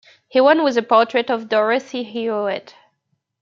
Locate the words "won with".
0.41-0.79